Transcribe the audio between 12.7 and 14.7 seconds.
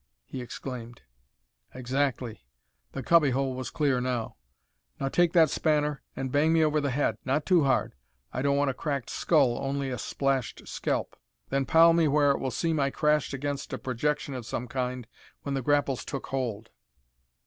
I crashed against a projection of some